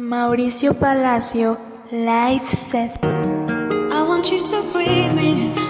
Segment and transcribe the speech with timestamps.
[0.00, 1.56] Mauricio Palacio,
[1.90, 3.00] Life Set.
[3.02, 5.67] I want you to breathe me.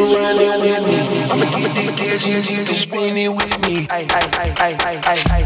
[0.00, 1.22] running with me.
[1.24, 3.86] I'm a, I'm keep it yes, yes, yes, spinning with me.
[3.90, 5.45] I, I, I, I, I, I.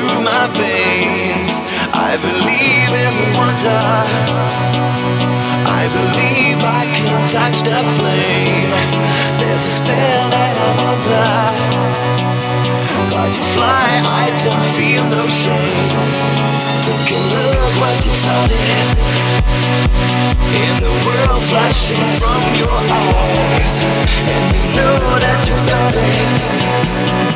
[0.00, 1.60] through my veins.
[1.92, 3.84] I believe in wonder.
[5.80, 8.72] I believe I can touch the flame.
[9.40, 11.30] There's a spell that I'm under.
[13.12, 13.88] Got to fly,
[14.24, 16.08] I don't feel no shame.
[16.86, 18.86] Take a look what you started.
[20.64, 23.74] In the world flashing from your eyes.
[24.32, 26.79] And you know that you've got it.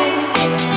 [0.00, 0.69] away.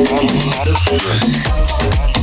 [0.00, 0.24] How do
[2.14, 2.19] you?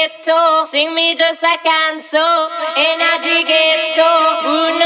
[0.00, 2.48] ghetto, sing me just a canso.
[2.76, 4.79] In a ghetto,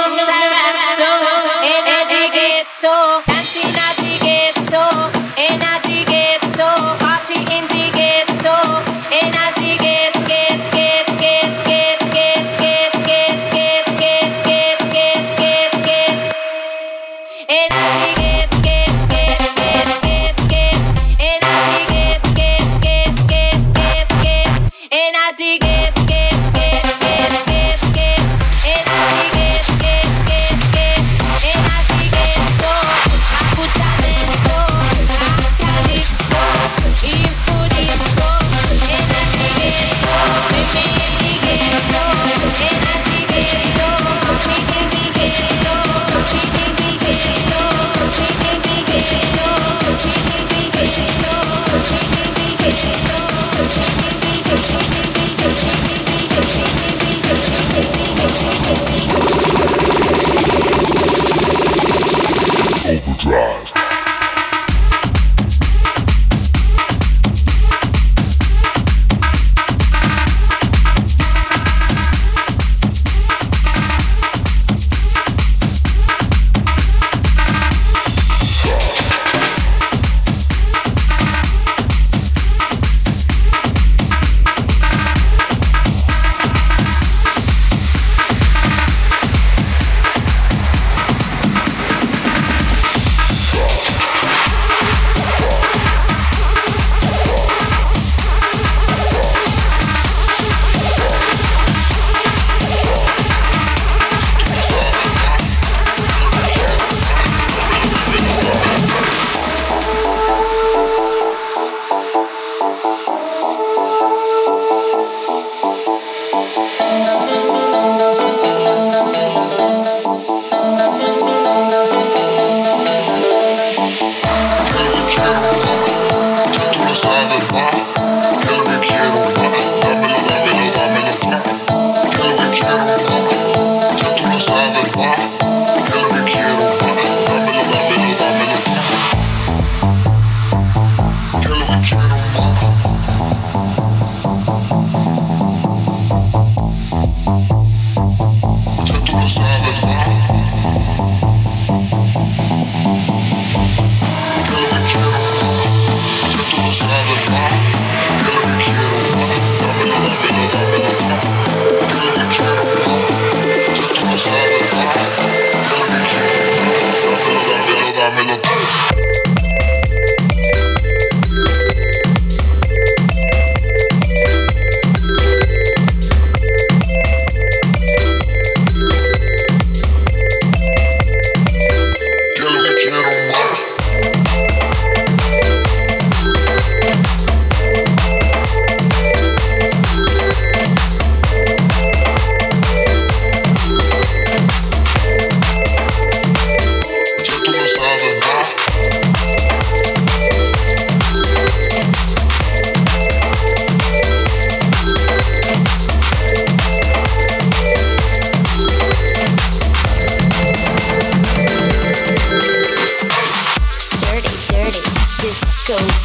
[215.35, 215.43] is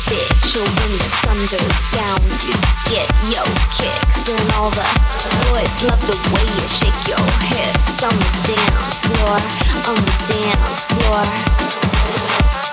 [0.10, 0.34] bitch.
[0.42, 2.56] So when the sun goes down, you
[2.90, 4.88] get your kicks and all the
[5.50, 9.38] boys love the way you shake your hips on the dance floor,
[9.94, 11.22] on the dance floor.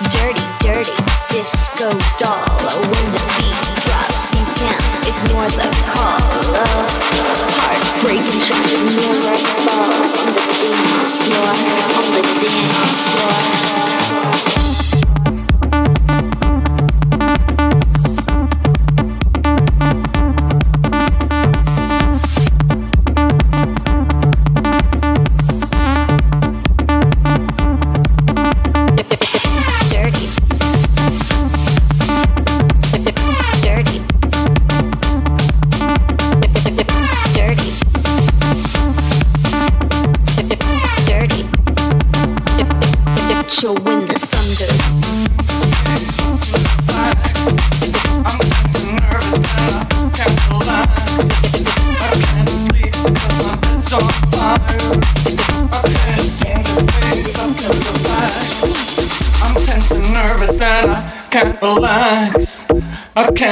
[0.09, 0.97] Dirty, dirty
[1.29, 2.57] disco doll.
[2.73, 6.21] When the beat drops, you can't ignore the call.
[6.57, 11.51] Of heartbreaking shot in your right balls on the dance floor,
[11.97, 14.06] on the dance floor.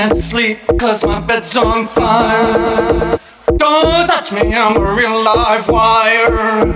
[0.07, 3.17] can't sleep cause my bed's on fire.
[3.57, 6.73] Don't touch me, I'm a real live wire.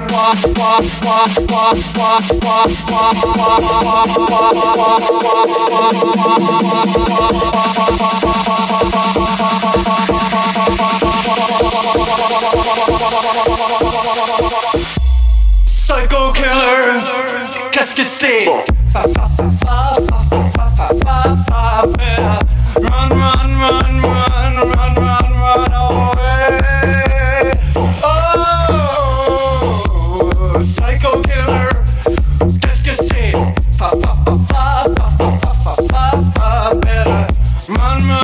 [15.67, 17.01] Psycho killer,
[17.71, 18.47] qu'est-ce que c'est?
[37.69, 38.18] Man, man.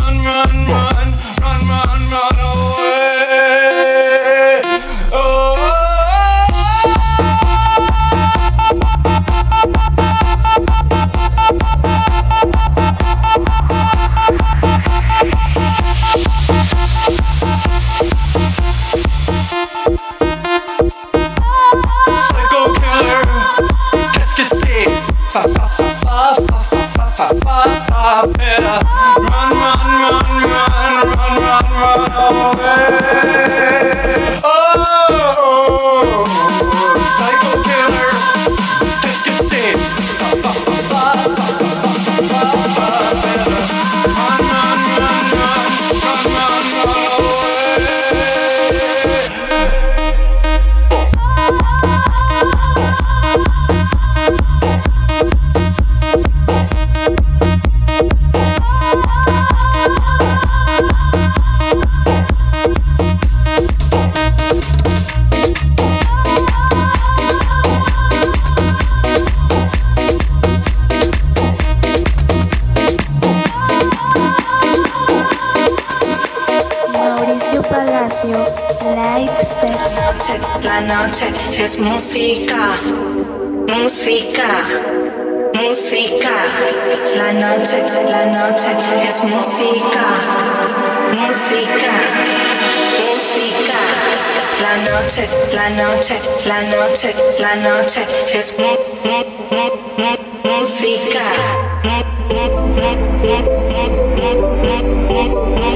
[95.05, 98.01] noche, la noche, la noche, la noche
[98.33, 98.71] es mu,
[99.05, 100.11] mu, mu,
[100.43, 101.21] música.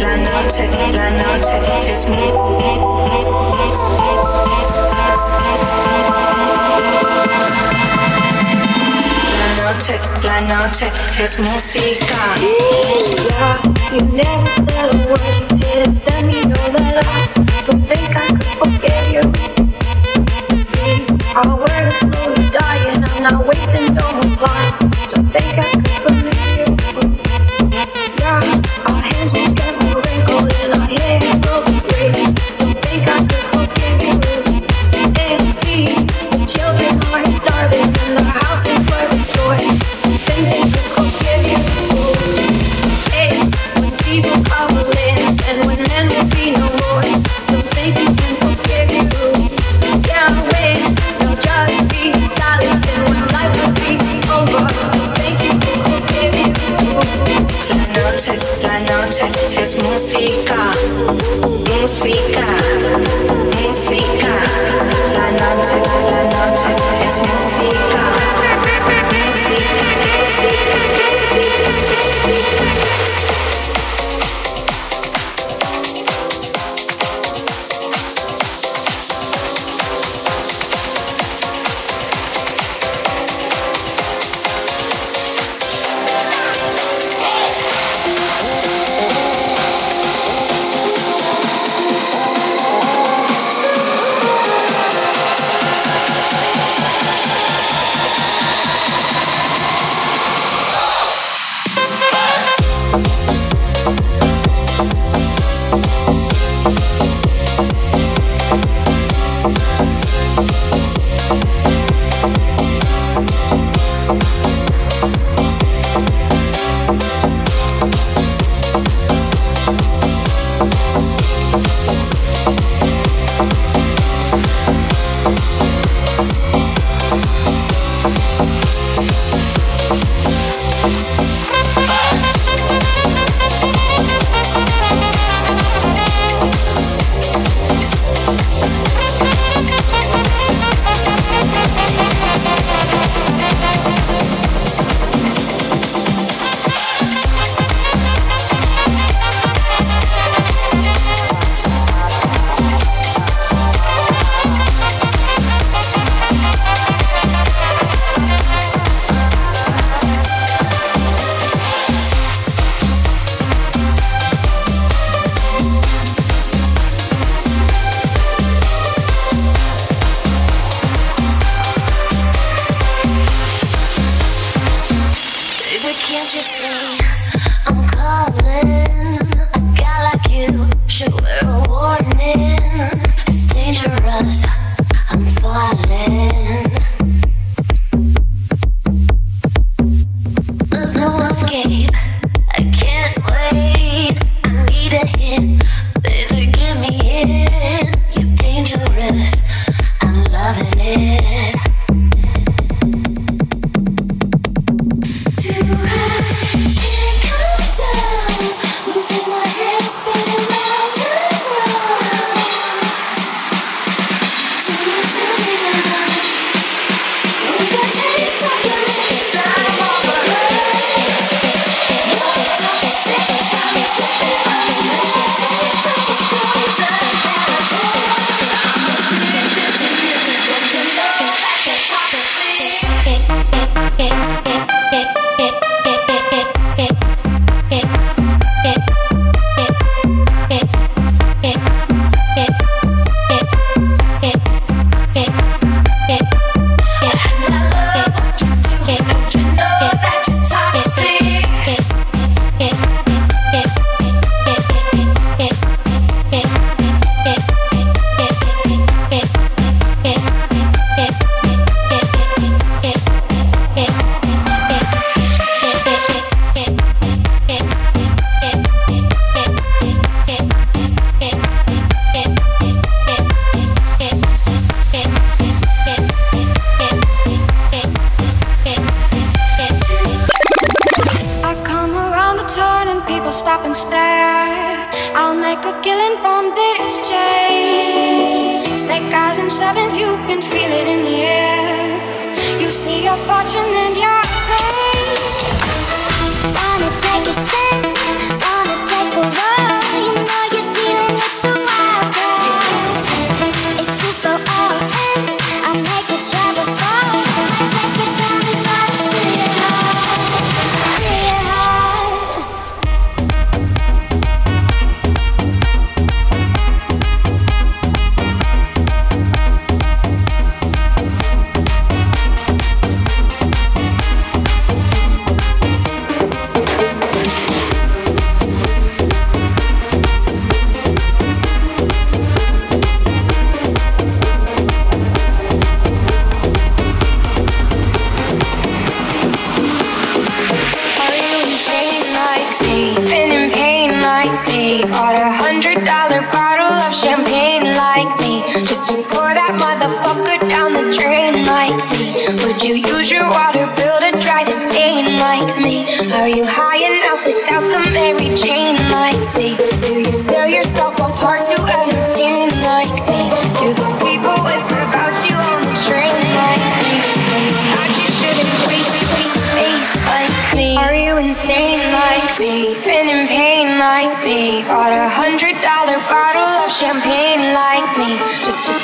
[0.01, 0.63] La noche,
[0.93, 1.55] la noche
[1.93, 2.15] es mu,
[2.57, 2.73] mu,
[3.05, 3.19] mu,
[9.37, 10.87] La noche, la noche
[11.21, 12.19] es música.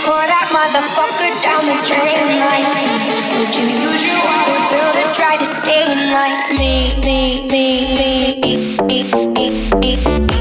[0.05, 2.65] pour that motherfucker down the drain like
[3.37, 4.05] Would you use
[4.73, 5.45] to try to
[6.11, 10.34] like me, me, me, me, me, me, me, me.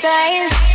[0.00, 0.69] Dying.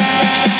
[0.00, 0.59] Yeah.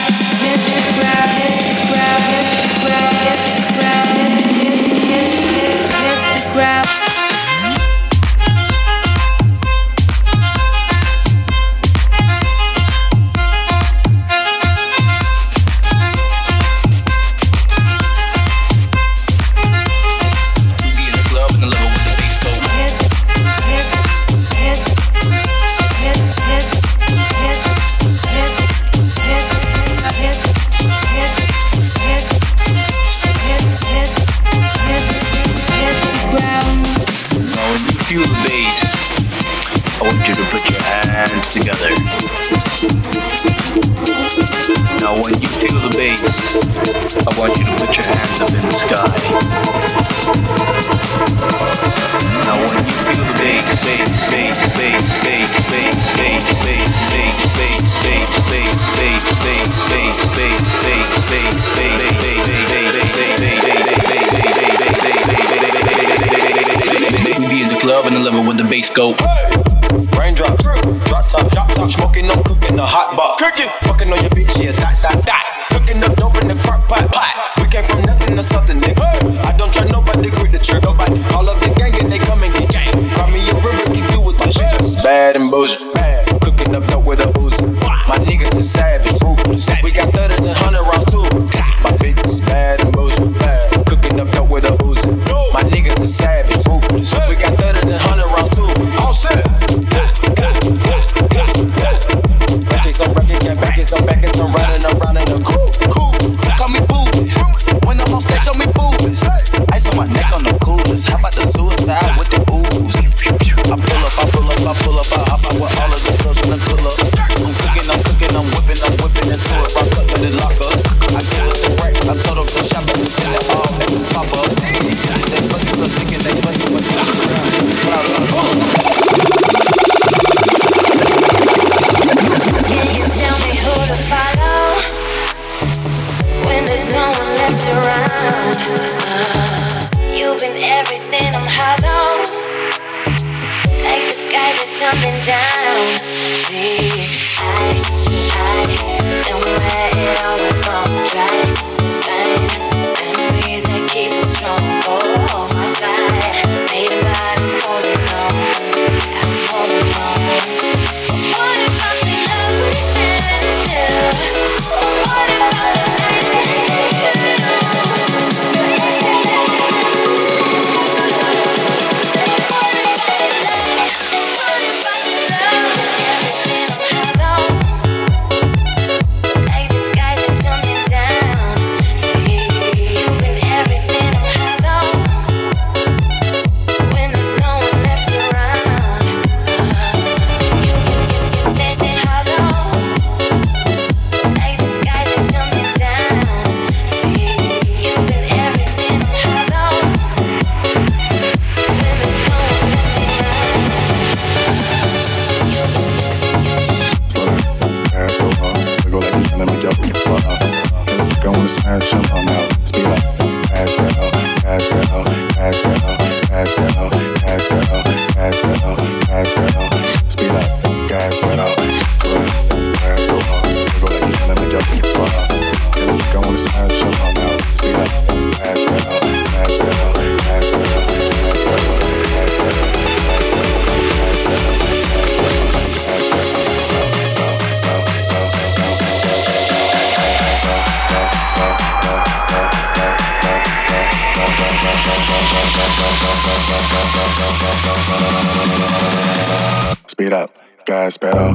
[249.86, 250.30] Speed up,
[250.64, 251.34] gas pedal.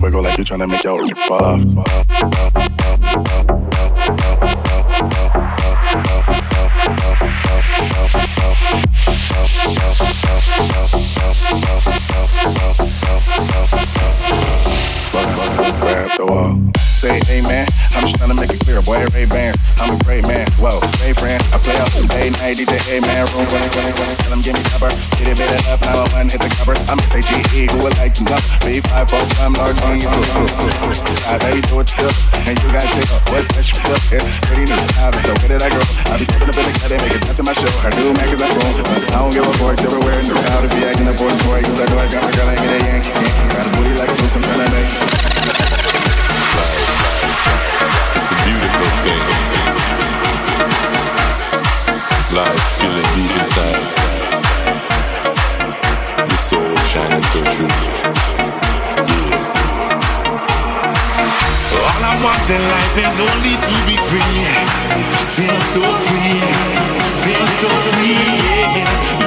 [0.00, 2.17] Wiggle like you're trying to make your roof fall off.
[19.88, 20.44] I'm a great man.
[20.60, 21.40] Whoa, stay friend.
[21.48, 23.24] I play up day night, DJ A man.
[23.32, 24.18] Room running, running, running.
[24.20, 24.92] Tell him give me cover.
[25.16, 25.80] Get it, bit it up.
[26.12, 26.76] 911, hit the covers.
[26.92, 27.72] I'm S-H-E-E.
[27.72, 28.36] Who would like to know?
[28.60, 29.16] B5, 4,
[29.48, 30.12] 5, large on you.
[31.24, 32.12] Side, baby, do it still.
[32.44, 33.96] And you got to take up what that shit up.
[34.12, 34.76] It's pretty neat.
[35.00, 35.86] Now that's the way that I grow.
[36.12, 37.72] I be stepping up in the cut and make it to my show.
[37.80, 38.76] I do man, cause I'm strong.
[38.92, 39.80] I don't give a fork.
[39.80, 40.68] Everywhere in the crowd.
[40.68, 42.44] If you acting up for the sport, cause I know I got my girl.
[42.44, 43.08] I get a yank.
[43.56, 44.36] Got a booty like a goose.
[44.36, 44.92] I'm trying to make.
[48.20, 49.77] It's a beautiful thing.
[52.32, 53.82] Like feeling deep inside.
[56.28, 57.72] Your soul shining so true.
[61.78, 64.46] All I want in life is only to be free.
[65.34, 66.42] Feel so free.
[67.24, 68.18] Feel so free.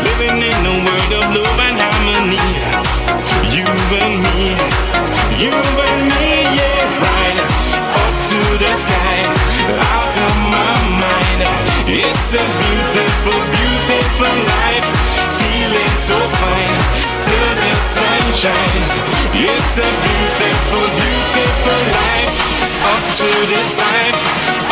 [0.07, 2.41] Living in a world of love and harmony.
[3.55, 3.65] You
[3.99, 4.55] and me.
[5.41, 6.00] You and me,
[18.41, 18.81] sunshine.
[19.37, 22.33] It's a beautiful, beautiful life.
[22.81, 24.09] Up to the sky,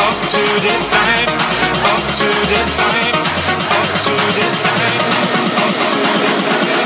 [0.07, 1.21] up to the sky,
[1.85, 3.13] up to the sky,
[3.77, 4.89] up to the sky,
[5.65, 6.79] up to the sky.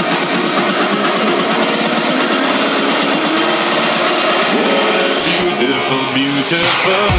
[5.59, 7.12] Beautiful, beautiful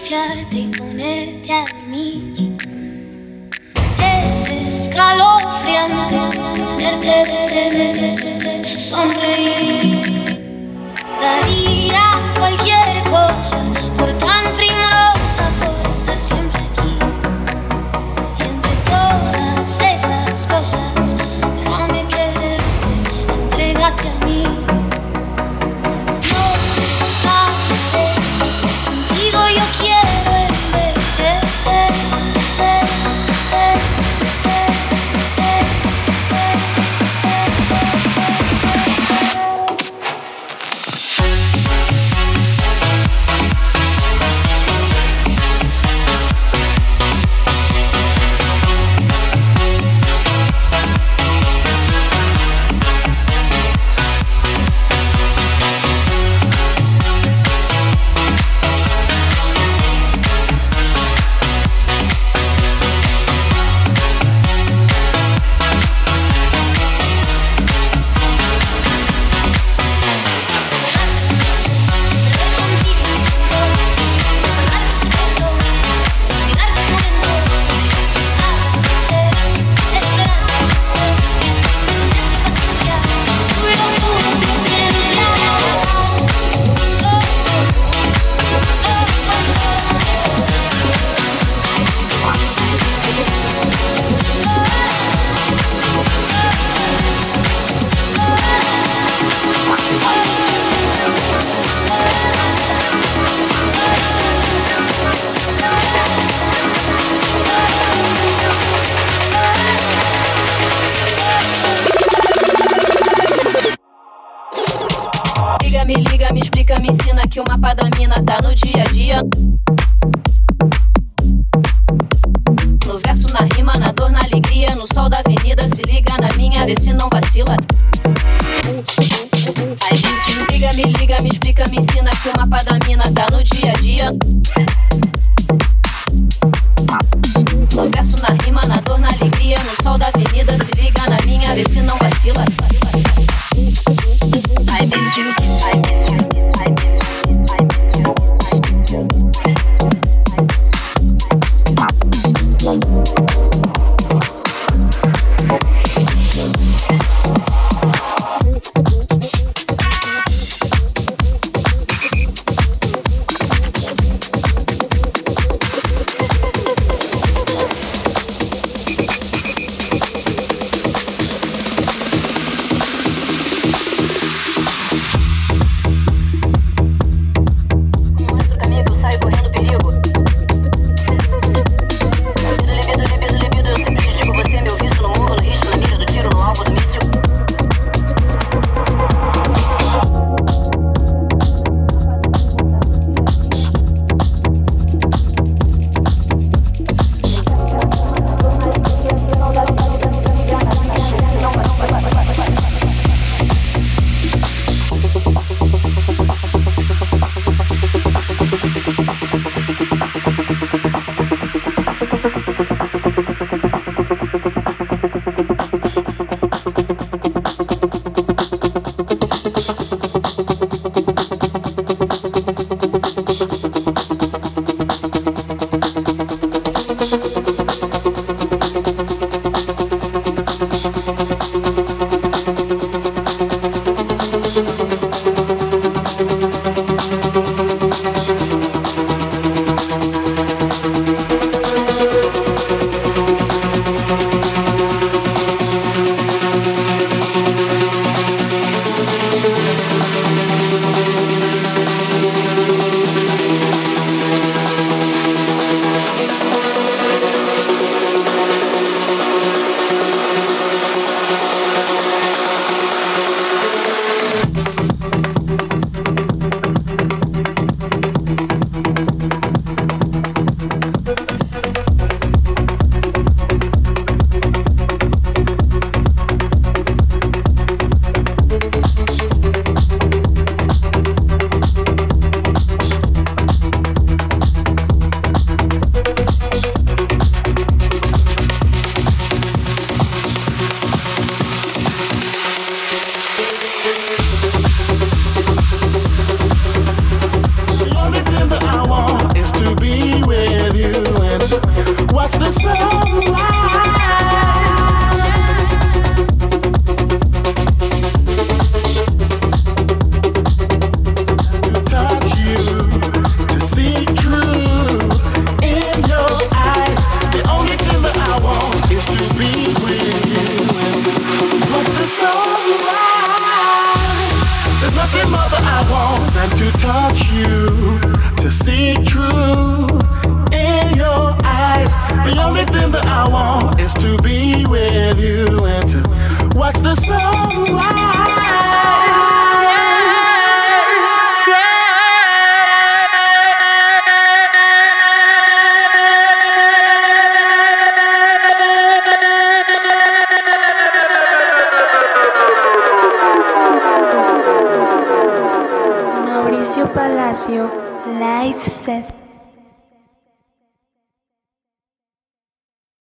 [0.00, 2.56] acariciarte y ponerte a mí.
[3.98, 6.16] Es escalofriante
[6.78, 8.08] verte de
[8.80, 10.00] sonreír.
[11.20, 13.58] Daría cualquier cosa
[13.98, 16.59] por tan primorosa, por estar siempre.